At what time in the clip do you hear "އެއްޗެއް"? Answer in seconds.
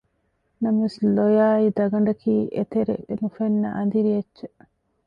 4.15-4.57